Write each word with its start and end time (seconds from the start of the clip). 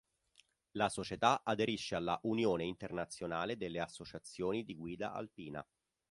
La 0.71 0.89
società 0.89 1.43
aderisce 1.43 1.93
alla 1.93 2.19
Unione 2.23 2.63
Internazionale 2.63 3.55
delle 3.55 3.79
Associazioni 3.79 4.63
di 4.65 4.75
Guida 4.75 5.13
Alpina. 5.13 5.63